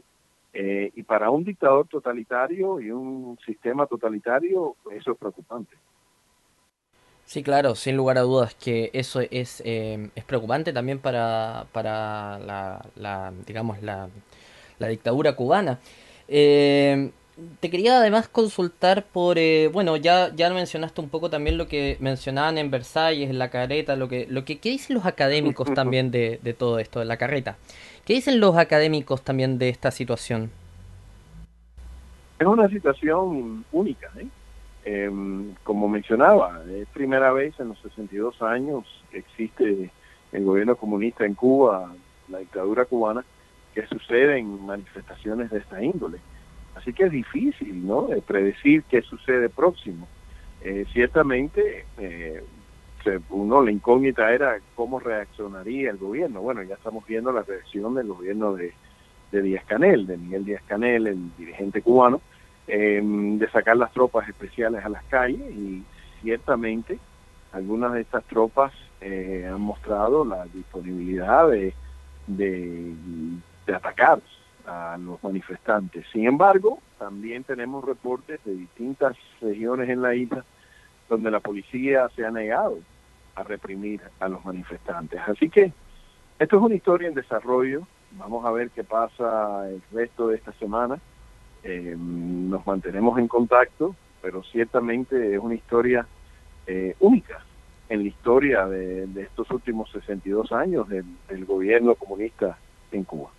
eh, 0.52 0.90
y 0.95 1.02
para 1.02 1.31
un 1.31 1.45
dictador 1.45 1.87
totalitario 1.88 2.81
y 2.81 2.90
un 2.90 3.38
sistema 3.45 3.87
totalitario, 3.87 4.76
eso 4.90 5.12
es 5.12 5.19
preocupante. 5.19 5.76
Sí, 7.25 7.43
claro, 7.43 7.75
sin 7.75 7.95
lugar 7.97 8.17
a 8.17 8.23
dudas 8.23 8.55
que 8.55 8.90
eso 8.95 9.21
es, 9.21 9.62
eh, 9.67 10.09
es 10.14 10.25
preocupante 10.25 10.73
también 10.73 10.99
para, 10.99 11.67
para 11.73 12.38
la, 12.38 13.33
digamos, 13.47 13.83
la, 13.83 14.09
la 14.78 14.88
dictadura 14.88 15.37
cubana. 15.37 15.78
Eh, 16.26 17.11
te 17.61 17.71
quería 17.71 17.99
además 17.99 18.28
consultar 18.28 19.04
por, 19.04 19.38
eh, 19.38 19.68
bueno, 19.73 19.97
ya, 19.97 20.35
ya 20.35 20.50
mencionaste 20.50 21.00
un 21.00 21.09
poco 21.09 21.30
también 21.30 21.57
lo 21.59 21.68
que 21.68 21.97
mencionaban 22.00 22.59
en 22.59 22.71
Versalles, 22.71 23.30
en 23.30 23.38
la 23.38 23.50
carreta, 23.50 23.97
lo 23.97 24.09
que, 24.09 24.26
lo 24.28 24.45
que 24.45 24.59
¿qué 24.59 24.71
dicen 24.71 24.95
los 24.95 25.07
académicos 25.07 25.73
también 25.75 26.11
de, 26.11 26.40
de 26.42 26.54
todo 26.54 26.78
esto, 26.78 26.99
de 26.99 27.04
la 27.04 27.16
carreta. 27.16 27.57
¿Qué 28.04 28.14
dicen 28.14 28.40
los 28.40 28.57
académicos 28.57 29.23
también 29.23 29.59
de 29.59 29.68
esta 29.68 29.90
situación? 29.90 30.50
Es 32.38 32.47
una 32.47 32.68
situación 32.68 33.64
única, 33.73 34.11
¿eh? 34.18 34.26
Em, 34.85 35.54
como 35.64 35.88
mencionaba, 35.88 36.62
es 36.71 36.88
primera 36.88 37.33
vez 37.33 37.59
en 37.61 37.68
los 37.68 37.78
62 37.80 38.40
años 38.42 38.85
que 39.11 39.18
existe 39.18 39.90
el 40.33 40.45
gobierno 40.45 40.76
comunista 40.76 41.26
en 41.26 41.35
Cuba, 41.35 41.92
la 42.28 42.38
dictadura 42.38 42.85
cubana, 42.87 43.25
que 43.75 43.87
suceden 43.87 44.64
manifestaciones 44.64 45.50
de 45.50 45.59
esta 45.59 45.83
índole. 45.83 46.18
Así 46.78 46.92
que 46.92 47.04
es 47.04 47.11
difícil, 47.11 47.85
¿no?, 47.87 48.06
de 48.06 48.23
predecir 48.23 48.85
qué 48.85 49.02
sucede 49.02 49.49
próximo. 49.49 50.06
Eh, 50.62 50.87
ciertamente, 50.92 51.87
eh, 51.99 52.42
uno 53.30 53.62
la 53.62 53.73
incógnita 53.73 54.30
era 54.32 54.58
cómo 54.76 55.00
reaccionaría 55.00 55.90
el 55.90 55.97
gobierno. 55.97 56.40
Bueno, 56.40 56.62
ya 56.62 56.75
estamos 56.75 57.04
viendo 57.06 57.32
la 57.32 57.42
reacción 57.42 57.94
del 57.94 58.06
gobierno 58.08 58.54
de, 58.54 58.73
Díaz 59.32 59.64
Canel, 59.66 60.06
de 60.06 60.16
Miguel 60.18 60.44
Díaz 60.44 60.62
Canel, 60.68 61.06
el 61.08 61.37
dirigente 61.37 61.82
cubano, 61.82 62.20
eh, 62.68 63.00
de 63.02 63.50
sacar 63.50 63.76
las 63.76 63.92
tropas 63.92 64.28
especiales 64.28 64.85
a 64.85 64.88
las 64.88 65.02
calles 65.04 65.50
y 65.50 65.82
ciertamente 66.23 66.99
algunas 67.52 67.92
de 67.92 68.02
estas 68.02 68.25
tropas 68.25 68.73
eh, 69.00 69.49
han 69.50 69.61
mostrado 69.61 70.25
la 70.25 70.44
disponibilidad 70.47 71.49
de, 71.49 71.75
de, 72.26 72.92
de 73.66 73.75
atacar 73.75 74.20
a 74.68 74.98
los 74.98 75.22
manifestantes. 75.25 76.06
Sin 76.12 76.26
embargo, 76.26 76.78
también 76.98 77.42
tenemos 77.42 77.84
reportes 77.84 78.40
de 78.44 78.54
distintas 78.54 79.16
regiones 79.40 79.88
en 79.88 80.02
la 80.02 80.14
isla 80.14 80.44
donde 81.08 81.30
la 81.30 81.40
policía 81.40 82.08
se 82.14 82.25
ha 82.25 82.30
negado 82.30 82.78
a 83.34 83.42
reprimir 83.42 84.02
a 84.20 84.28
los 84.28 84.44
manifestantes. 84.44 85.20
Así 85.26 85.48
que 85.48 85.72
esto 86.38 86.56
es 86.56 86.62
una 86.62 86.75
historia 86.75 87.08
en 87.08 87.14
desarrollo. 87.14 87.87
Vamos 88.12 88.44
a 88.44 88.50
ver 88.50 88.70
qué 88.70 88.84
pasa 88.84 89.68
el 89.68 89.82
resto 89.90 90.28
de 90.28 90.37
esta 90.37 90.52
semana. 90.52 90.98
Eh, 91.62 91.96
nos 91.98 92.66
mantenemos 92.66 93.18
en 93.18 93.26
contacto, 93.26 93.96
pero 94.20 94.42
ciertamente 94.42 95.34
es 95.34 95.40
una 95.40 95.54
historia 95.54 96.06
eh, 96.66 96.94
única 97.00 97.42
en 97.88 98.02
la 98.02 98.08
historia 98.08 98.66
de, 98.66 99.08
estos 99.22 99.50
últimos 99.50 99.90
62 99.92 100.52
años 100.52 100.87
del 100.88 101.44
gobierno 101.46 101.94
comunista 101.94 102.58
en 102.92 103.04
Cuba. 103.04 103.30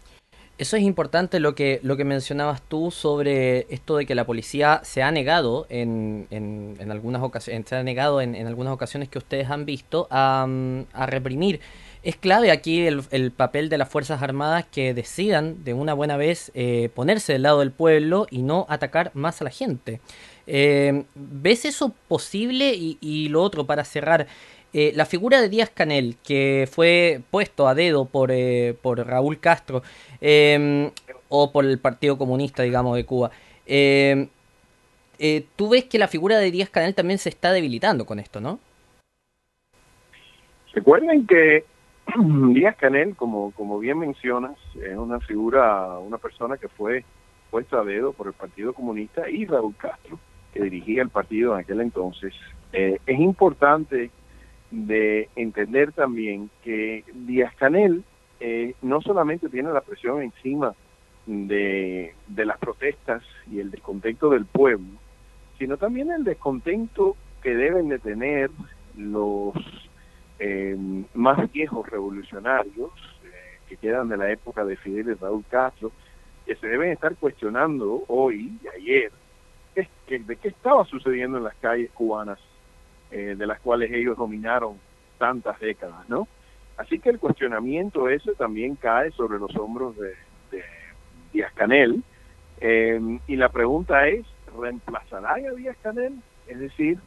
Eso 0.60 0.76
es 0.76 0.84
importante 0.84 1.40
lo 1.40 1.56
que, 1.56 1.80
lo 1.84 1.96
que 1.96 2.04
mencionabas 2.04 2.62
tú 2.62 2.92
sobre 2.92 3.66
esto 3.74 3.96
de 3.96 4.06
que 4.06 4.14
la 4.14 4.26
policía 4.26 4.82
se 4.84 5.02
ha 5.02 5.10
negado 5.10 5.66
en, 5.70 6.28
en, 6.32 6.92
algunas 6.92 7.24
ocasiones, 7.24 7.66
se 7.66 7.78
ha 7.78 7.84
negado 7.84 8.20
en, 8.20 8.36
en, 8.36 8.46
algunas 8.46 8.74
ocasiones 8.74 9.08
que 9.08 9.20
ustedes 9.20 9.50
han 9.50 9.64
visto 9.64 10.10
a, 10.12 10.46
a 10.92 11.06
reprimir. 11.06 11.62
Es 12.04 12.18
clave 12.18 12.52
aquí 12.52 12.86
el, 12.86 13.04
el, 13.12 13.32
papel 13.32 13.70
de 13.70 13.78
las 13.78 13.88
Fuerzas 13.88 14.22
Armadas 14.22 14.66
que 14.70 14.94
decidan 14.94 15.64
de 15.64 15.74
una 15.74 15.94
buena 15.94 16.18
vez 16.18 16.52
eh, 16.56 16.90
ponerse 16.94 17.32
del 17.32 17.44
lado 17.44 17.60
del 17.60 17.72
pueblo 17.72 18.28
y 18.30 18.42
no 18.42 18.66
atacar 18.68 19.12
más 19.14 19.40
a 19.40 19.46
la 19.46 19.52
gente. 19.52 20.02
Eh, 20.46 21.06
¿Ves 21.16 21.64
eso 21.64 21.94
posible? 22.10 22.74
Y 22.76 23.30
lo 23.30 23.42
otro, 23.44 23.66
para 23.66 23.86
cerrar, 23.86 24.28
eh, 24.74 24.92
la 24.96 25.06
figura 25.06 25.42
de 25.42 25.50
Díaz 25.50 25.70
Canel, 25.70 26.16
que 26.24 26.68
fue 26.72 27.22
puesto 27.32 27.68
a 27.68 27.76
dedo 27.76 28.06
por, 28.06 28.32
eh, 28.32 28.76
por 28.82 29.06
Raúl 29.06 29.40
Castro 29.40 29.82
eh, 30.22 30.92
o 31.30 31.52
por 31.52 31.66
el 31.66 31.80
Partido 31.80 32.18
Comunista, 32.18 32.64
digamos, 32.64 32.96
de 32.96 33.06
Cuba, 33.06 33.32
em, 33.66 34.28
eh, 35.20 35.46
tú 35.56 35.70
ves 35.70 35.86
que 35.86 36.00
la 36.00 36.08
figura 36.08 36.38
de 36.38 36.52
Díaz 36.52 36.70
Canel 36.70 36.96
también 36.96 37.20
se 37.20 37.30
está 37.30 37.52
debilitando 37.52 38.06
con 38.06 38.20
esto, 38.20 38.42
¿no? 38.42 38.60
Recuerden 40.74 41.28
que 41.28 41.66
Díaz 42.54 42.76
Canel, 42.78 43.16
como, 43.16 43.52
como 43.52 43.80
bien 43.80 44.00
mencionas, 44.00 44.58
es 44.82 44.98
una 44.98 45.20
figura, 45.20 46.00
una 46.00 46.18
persona 46.18 46.58
que 46.58 46.68
fue 46.68 47.04
puesta 47.52 47.80
a 47.80 47.84
dedo 47.84 48.14
por 48.14 48.28
el 48.28 48.34
Partido 48.34 48.74
Comunista 48.74 49.30
y 49.30 49.46
Raúl 49.46 49.76
Castro, 49.76 50.20
que 50.54 50.64
dirigía 50.64 51.02
el 51.02 51.10
partido 51.10 51.54
en 51.54 51.60
aquel 51.60 51.82
entonces. 51.82 52.34
Eh, 52.72 53.00
es 53.06 53.20
importante 53.20 54.12
de 54.72 55.30
entender 55.36 55.92
también 55.92 56.50
que 56.64 57.04
Díaz 57.14 57.56
Canel 57.56 58.04
eh, 58.40 58.76
no 58.82 59.02
solamente 59.02 59.50
tiene 59.50 59.72
la 59.72 59.82
presión 59.82 60.22
encima 60.22 60.74
de, 61.26 62.14
de 62.28 62.46
las 62.46 62.58
protestas 62.58 63.24
y 63.52 63.60
el 63.60 63.72
descontento 63.72 64.30
del 64.30 64.46
pueblo, 64.46 64.88
sino 65.58 65.78
también 65.78 66.12
el 66.12 66.24
descontento 66.24 67.16
que 67.42 67.56
deben 67.56 67.90
de 67.90 68.00
tener 68.00 68.50
los 68.98 69.54
eh, 70.40 70.78
más 71.14 71.52
viejos 71.52 71.88
revolucionarios 71.90 72.92
eh, 73.24 73.60
que 73.68 73.78
quedan 73.78 74.10
de 74.10 74.18
la 74.18 74.32
época 74.32 74.64
de 74.66 74.78
Fidel 74.78 75.10
y 75.10 75.14
Raúl 75.14 75.44
Castro, 75.50 75.92
que 76.46 76.56
se 76.56 76.68
deben 76.68 76.92
estar 76.92 77.16
cuestionando 77.16 78.04
hoy 78.08 78.58
y 78.64 78.68
ayer 78.68 79.12
que, 79.76 79.88
que, 80.08 80.20
de 80.20 80.36
qué 80.38 80.48
estaba 80.50 80.86
sucediendo 80.86 81.38
en 81.38 81.44
las 81.44 81.56
calles 81.56 81.92
cubanas 81.92 82.40
eh, 83.12 83.36
de 83.38 83.48
las 83.48 83.60
cuales 83.60 83.92
ellos 83.92 84.18
dominaron 84.18 84.78
tantas 85.18 85.60
décadas, 85.60 86.08
¿no? 86.10 86.28
Así 86.78 87.00
que 87.00 87.10
el 87.10 87.20
cuestionamiento 87.20 88.08
ese 88.08 88.34
también 88.36 88.76
cae 88.76 89.12
sobre 89.12 89.38
los 89.38 89.54
hombros 89.58 89.98
de, 89.98 90.14
de 90.52 90.64
Díaz 91.34 91.52
Canel. 91.54 92.04
Eh, 92.62 93.20
y 93.28 93.36
la 93.36 93.50
pregunta 93.50 94.08
es, 94.08 94.26
¿reemplazará 94.58 95.34
a 95.34 95.56
Díaz 95.56 95.78
Canel? 95.82 96.22
Es 96.48 96.60
decir, 96.60 96.98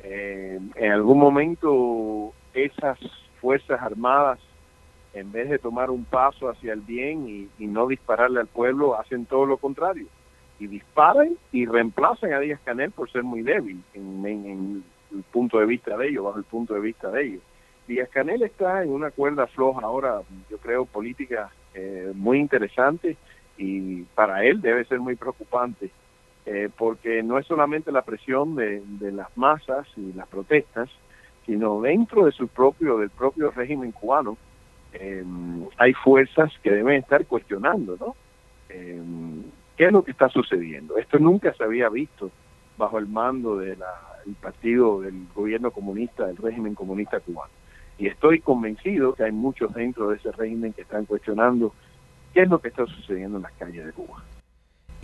eh, 0.00 0.60
en 0.76 0.92
algún 0.92 1.18
momento 1.18 2.32
esas 2.54 2.98
fuerzas 3.40 3.80
armadas, 3.82 4.38
en 5.12 5.32
vez 5.32 5.48
de 5.48 5.58
tomar 5.58 5.90
un 5.90 6.04
paso 6.04 6.48
hacia 6.48 6.72
el 6.72 6.80
bien 6.80 7.48
y, 7.58 7.66
no 7.66 7.86
dispararle 7.86 8.40
al 8.40 8.46
pueblo, 8.46 8.98
hacen 8.98 9.26
todo 9.26 9.46
lo 9.46 9.56
contrario. 9.56 10.06
Y 10.58 10.68
disparan 10.68 11.36
y 11.52 11.66
reemplazan 11.66 12.32
a 12.32 12.40
Díaz 12.40 12.60
Canel 12.64 12.90
por 12.92 13.10
ser 13.10 13.22
muy 13.22 13.42
débil 13.42 13.82
en, 13.94 14.24
en, 14.24 14.46
en 14.46 14.84
punto 15.22 15.58
de 15.58 15.66
vista 15.66 15.96
de 15.96 16.08
ellos, 16.08 16.24
bajo 16.24 16.38
el 16.38 16.44
punto 16.44 16.74
de 16.74 16.80
vista 16.80 17.10
de 17.10 17.24
ellos. 17.24 17.42
Díaz 17.86 18.08
Canel 18.10 18.42
está 18.42 18.82
en 18.82 18.90
una 18.90 19.10
cuerda 19.10 19.46
floja 19.46 19.82
ahora, 19.82 20.20
yo 20.50 20.58
creo, 20.58 20.86
política 20.86 21.50
eh, 21.74 22.12
muy 22.14 22.38
interesante 22.38 23.16
y 23.56 24.02
para 24.14 24.44
él 24.44 24.60
debe 24.60 24.84
ser 24.84 24.98
muy 24.98 25.14
preocupante, 25.16 25.90
eh, 26.46 26.68
porque 26.76 27.22
no 27.22 27.38
es 27.38 27.46
solamente 27.46 27.92
la 27.92 28.02
presión 28.02 28.56
de, 28.56 28.82
de, 28.84 29.12
las 29.12 29.36
masas 29.36 29.86
y 29.96 30.12
las 30.12 30.26
protestas, 30.28 30.90
sino 31.44 31.80
dentro 31.80 32.24
de 32.24 32.32
su 32.32 32.48
propio, 32.48 32.98
del 32.98 33.10
propio 33.10 33.50
régimen 33.52 33.92
cubano, 33.92 34.36
eh, 34.92 35.24
hay 35.76 35.92
fuerzas 35.94 36.52
que 36.62 36.70
deben 36.70 36.96
estar 36.96 37.26
cuestionando, 37.26 37.96
¿no? 37.98 38.16
Eh, 38.68 39.00
¿Qué 39.76 39.86
es 39.86 39.92
lo 39.92 40.02
que 40.02 40.10
está 40.10 40.28
sucediendo? 40.28 40.96
Esto 40.96 41.18
nunca 41.18 41.52
se 41.52 41.64
había 41.64 41.88
visto 41.88 42.30
bajo 42.78 42.98
el 42.98 43.06
mando 43.06 43.56
del 43.58 43.82
de 44.26 44.34
partido 44.34 45.00
del 45.00 45.26
gobierno 45.34 45.70
comunista, 45.70 46.26
del 46.26 46.36
régimen 46.36 46.74
comunista 46.74 47.20
cubano. 47.20 47.52
Y 47.98 48.08
estoy 48.08 48.40
convencido 48.40 49.14
que 49.14 49.24
hay 49.24 49.32
muchos 49.32 49.72
dentro 49.72 50.10
de 50.10 50.16
ese 50.16 50.30
régimen 50.32 50.72
que 50.72 50.82
están 50.82 51.06
cuestionando 51.06 51.72
qué 52.34 52.42
es 52.42 52.48
lo 52.48 52.60
que 52.60 52.68
está 52.68 52.84
sucediendo 52.86 53.38
en 53.38 53.44
las 53.44 53.52
calles 53.52 53.86
de 53.86 53.92
Cuba. 53.92 54.22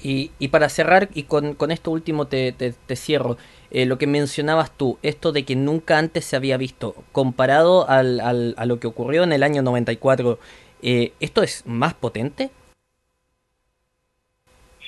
Y, 0.02 0.32
y 0.38 0.48
para 0.48 0.68
cerrar, 0.68 1.08
y 1.14 1.22
con, 1.22 1.54
con 1.54 1.70
esto 1.70 1.90
último 1.90 2.26
te, 2.26 2.52
te, 2.52 2.72
te 2.72 2.96
cierro, 2.96 3.36
eh, 3.70 3.86
lo 3.86 3.98
que 3.98 4.06
mencionabas 4.06 4.76
tú, 4.76 4.98
esto 5.02 5.32
de 5.32 5.44
que 5.44 5.54
nunca 5.54 5.98
antes 5.98 6.24
se 6.24 6.36
había 6.36 6.56
visto, 6.56 6.94
comparado 7.12 7.88
al, 7.88 8.20
al, 8.20 8.54
a 8.58 8.66
lo 8.66 8.80
que 8.80 8.88
ocurrió 8.88 9.22
en 9.22 9.32
el 9.32 9.42
año 9.42 9.62
94, 9.62 10.38
eh, 10.82 11.12
¿esto 11.20 11.42
es 11.42 11.64
más 11.66 11.94
potente? 11.94 12.50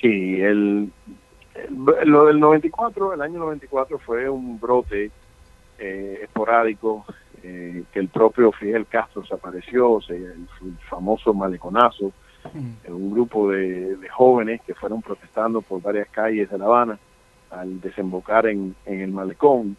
Sí, 0.01 0.41
el, 0.41 0.91
el, 0.91 0.91
lo 1.69 2.25
del 2.25 2.39
94, 2.39 3.13
el 3.13 3.21
año 3.21 3.39
94 3.39 3.99
fue 3.99 4.29
un 4.29 4.59
brote 4.59 5.11
eh, 5.77 6.19
esporádico 6.23 7.05
eh, 7.43 7.83
que 7.91 7.99
el 7.99 8.09
propio 8.09 8.51
Fidel 8.51 8.87
Castro 8.87 9.25
se 9.25 9.33
apareció, 9.33 9.99
el, 10.09 10.47
famoso 10.89 11.33
maleconazo, 11.33 12.11
mm. 12.53 12.91
un 12.93 13.11
grupo 13.11 13.51
de, 13.51 13.97
de, 13.97 14.09
jóvenes 14.09 14.61
que 14.65 14.73
fueron 14.73 15.01
protestando 15.01 15.61
por 15.61 15.81
varias 15.81 16.09
calles 16.09 16.49
de 16.49 16.57
La 16.57 16.65
Habana 16.65 16.99
al 17.51 17.79
desembocar 17.81 18.47
en, 18.47 18.75
en 18.85 19.01
el 19.01 19.11
malecón 19.11 19.77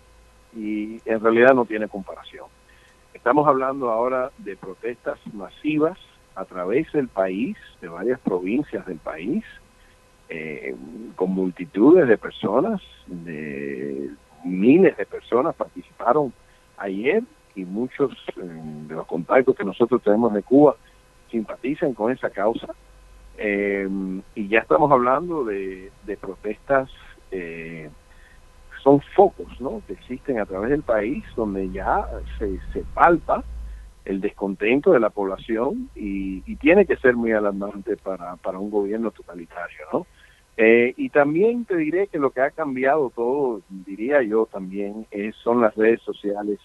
y 0.55 1.01
en 1.05 1.21
realidad 1.21 1.55
no 1.55 1.65
tiene 1.65 1.89
comparación. 1.89 2.47
Estamos 3.13 3.47
hablando 3.49 3.91
ahora 3.91 4.31
de 4.39 4.57
protestas 4.57 5.19
masivas 5.33 5.99
a 6.35 6.45
través 6.45 6.91
del 6.93 7.09
país, 7.09 7.57
de 7.81 7.89
varias 7.89 8.21
provincias 8.21 8.87
del 8.87 8.99
país, 8.99 9.45
eh, 10.29 10.75
con 11.15 11.31
multitudes 11.31 12.09
de 12.09 12.19
personas, 12.19 12.81
de 13.07 14.11
miles 14.45 14.97
de 14.97 15.07
personas 15.07 15.55
participaron 15.55 16.33
ayer 16.77 17.23
y 17.55 17.65
muchos 17.65 18.13
eh, 18.37 18.41
de 18.89 18.95
los 18.95 19.07
contactos 19.07 19.57
que 19.57 19.65
nosotros 19.65 20.03
tenemos 20.03 20.33
de 20.33 20.43
Cuba 20.43 20.77
simpatizan 21.31 21.95
con 21.95 22.13
esa 22.13 22.31
causa. 22.31 22.69
Eh, 23.39 23.89
y 24.35 24.49
ya 24.49 24.61
estamos 24.61 24.91
hablando 24.91 25.45
de, 25.45 25.91
protestas, 26.21 26.91
eh, 27.31 27.91
son 28.83 29.01
focos 29.15 29.61
¿no? 29.61 29.83
que 29.87 29.95
existen 29.95 30.41
a 30.41 30.47
través 30.47 30.71
del 30.71 30.83
país 30.83 31.25
donde 31.35 31.71
ya 31.71 32.09
se, 32.39 32.59
se 32.73 32.83
palpa 32.95 33.43
el 34.05 34.21
descontento 34.21 34.93
de 34.93 35.01
la 35.01 35.11
población 35.11 35.91
y, 35.95 36.41
tiene 36.57 36.87
que 36.87 36.97
ser 36.97 37.15
muy 37.15 37.33
alarmante 37.33 37.97
para, 37.97 38.37
para 38.37 38.59
un 38.59 38.71
gobierno 38.71 39.11
totalitario, 39.13 39.79
¿no? 39.93 40.07
Eh, 40.57 40.95
y 40.97 41.11
también 41.11 41.65
te 41.67 41.77
diré 41.77 42.07
que 42.07 42.19
lo 42.19 42.31
que 42.31 42.41
ha 42.41 42.51
cambiado 42.51 43.11
todo, 43.15 43.61
diría 43.69 44.23
yo 44.23 44.47
también, 44.47 45.07
es, 45.11 45.37
son 45.37 45.61
las 45.61 45.75
redes 45.75 46.01
sociales 46.03 46.59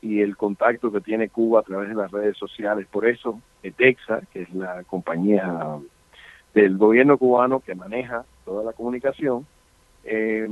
y 0.00 0.20
el 0.20 0.36
contacto 0.36 0.90
que 0.90 1.00
tiene 1.00 1.28
Cuba 1.28 1.60
a 1.60 1.64
través 1.64 1.90
de 1.90 1.94
las 1.94 2.10
redes 2.10 2.36
sociales. 2.36 2.86
Por 2.90 3.06
eso, 3.06 3.40
ETEXA, 3.62 4.22
que 4.32 4.42
es 4.42 4.54
la 4.54 4.84
compañía 4.84 5.78
del 6.54 6.78
gobierno 6.78 7.18
cubano 7.18 7.60
que 7.60 7.74
maneja 7.74 8.24
toda 8.44 8.64
la 8.64 8.72
comunicación, 8.72 9.46
eh, 10.04 10.48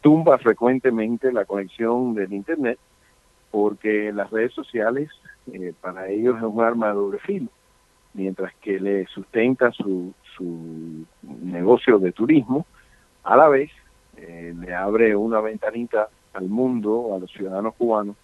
tumba 0.00 0.38
frecuentemente 0.38 1.32
la 1.32 1.44
conexión 1.44 2.14
del 2.14 2.32
Internet 2.32 2.78
porque 3.50 4.12
las 4.12 4.30
redes 4.30 4.52
sociales 4.52 5.10
eh, 5.52 5.72
para 5.80 6.08
ellos 6.08 6.36
es 6.36 6.42
un 6.42 6.62
arma 6.62 6.88
de 6.88 6.94
doble 6.94 7.18
filo, 7.18 7.48
mientras 8.14 8.54
que 8.56 8.80
le 8.80 9.06
sustenta 9.06 9.70
su, 9.72 10.12
su 10.36 11.06
negocio 11.22 11.98
de 11.98 12.12
turismo, 12.12 12.66
a 13.22 13.36
la 13.36 13.48
vez 13.48 13.70
eh, 14.16 14.54
le 14.58 14.74
abre 14.74 15.14
una 15.14 15.40
ventanita 15.40 16.08
al 16.32 16.48
mundo, 16.48 17.14
a 17.14 17.18
los 17.18 17.30
ciudadanos 17.30 17.74
cubanos, 17.74 18.16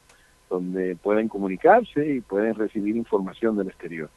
donde 0.48 0.96
pueden 0.96 1.28
comunicarse 1.28 2.06
y 2.06 2.20
pueden 2.20 2.54
recibir 2.54 2.96
información 2.96 3.56
del 3.56 3.68
exterior. 3.68 4.10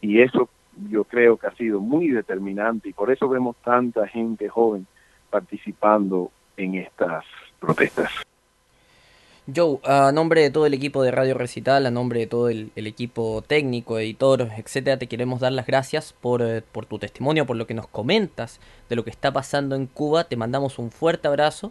Y 0.00 0.20
eso 0.20 0.48
yo 0.90 1.04
creo 1.04 1.36
que 1.36 1.46
ha 1.46 1.54
sido 1.54 1.80
muy 1.80 2.08
determinante 2.08 2.90
y 2.90 2.92
por 2.92 3.10
eso 3.10 3.28
vemos 3.28 3.56
tanta 3.64 4.06
gente 4.06 4.48
joven 4.48 4.86
participando 5.30 6.30
en 6.56 6.76
estas 6.76 7.24
protestas. 7.58 8.10
Joe, 9.54 9.78
a 9.84 10.10
nombre 10.10 10.42
de 10.42 10.50
todo 10.50 10.66
el 10.66 10.74
equipo 10.74 11.04
de 11.04 11.12
Radio 11.12 11.34
Recital, 11.34 11.86
a 11.86 11.92
nombre 11.92 12.18
de 12.18 12.26
todo 12.26 12.48
el, 12.48 12.72
equipo 12.74 13.44
técnico, 13.46 13.96
editor, 14.00 14.48
etcétera, 14.56 14.98
te 14.98 15.06
queremos 15.06 15.38
dar 15.38 15.52
las 15.52 15.66
gracias 15.66 16.12
por, 16.20 16.42
eh, 16.42 16.62
por, 16.72 16.86
tu 16.86 16.98
testimonio, 16.98 17.46
por 17.46 17.56
lo 17.56 17.64
que 17.64 17.74
nos 17.74 17.86
comentas 17.86 18.58
de 18.88 18.96
lo 18.96 19.04
que 19.04 19.10
está 19.10 19.32
pasando 19.32 19.76
en 19.76 19.86
Cuba. 19.86 20.24
Te 20.24 20.36
mandamos 20.36 20.80
un 20.80 20.90
fuerte 20.90 21.28
abrazo 21.28 21.70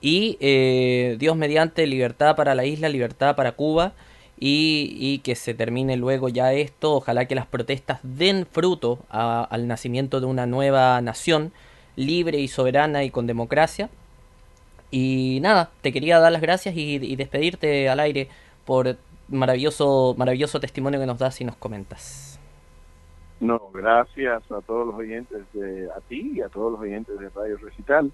y 0.00 0.36
eh, 0.38 1.16
Dios 1.18 1.36
mediante 1.36 1.84
libertad 1.88 2.36
para 2.36 2.54
la 2.54 2.64
isla, 2.64 2.88
libertad 2.88 3.34
para 3.34 3.52
Cuba 3.52 3.94
y, 4.38 5.18
que 5.24 5.34
se 5.34 5.52
termine 5.52 5.96
luego 5.96 6.28
ya 6.28 6.52
esto. 6.52 6.94
Ojalá 6.94 7.24
que 7.24 7.34
las 7.34 7.46
protestas 7.46 7.98
den 8.04 8.46
fruto 8.46 9.00
al 9.08 9.66
nacimiento 9.66 10.20
de 10.20 10.26
una 10.26 10.46
nueva 10.46 11.00
nación 11.00 11.52
libre 11.96 12.38
y 12.38 12.46
soberana 12.46 13.02
y 13.02 13.10
con 13.10 13.26
democracia. 13.26 13.90
Y 14.90 15.38
nada, 15.42 15.70
te 15.82 15.92
quería 15.92 16.18
dar 16.18 16.32
las 16.32 16.40
gracias 16.40 16.74
y, 16.76 17.16
despedirte 17.16 17.88
al 17.88 18.00
aire 18.00 18.28
por 18.64 18.96
maravilloso, 19.28 20.14
maravilloso 20.16 20.60
testimonio 20.60 21.00
que 21.00 21.06
nos 21.06 21.18
das 21.18 21.40
y 21.40 21.44
nos 21.44 21.56
comentas. 21.56 22.38
No, 23.40 23.70
gracias 23.72 24.42
a 24.50 24.60
todos 24.62 24.86
los 24.86 24.94
oyentes 24.94 25.42
de 25.52 25.88
a 25.90 26.00
ti 26.08 26.32
y 26.36 26.40
a 26.40 26.48
todos 26.48 26.72
los 26.72 26.80
oyentes 26.80 27.18
de 27.18 27.28
Radio 27.30 27.58
Recital 27.58 28.10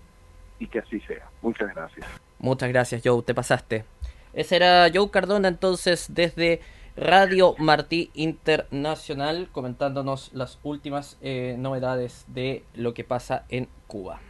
y 0.59 0.67
que 0.67 0.81
así 0.81 1.00
sea. 1.00 1.29
Muchas 1.43 1.73
gracias. 1.75 2.07
Muchas 2.38 2.69
gracias, 2.71 3.02
Joe, 3.05 3.23
te 3.23 3.35
pasaste. 3.35 3.85
Ese 4.33 4.57
era 4.57 4.88
Joe 4.93 5.11
Cardona 5.11 5.49
entonces 5.49 6.07
desde 6.12 6.61
Radio 6.97 7.55
Martí 7.59 8.11
Internacional 8.14 9.49
comentándonos 9.52 10.33
las 10.33 10.59
últimas 10.62 11.19
eh, 11.23 11.57
novedades 11.59 12.25
de 12.29 12.64
lo 12.75 12.95
que 12.95 13.05
pasa 13.05 13.45
en 13.49 13.69
Cuba. 13.87 14.21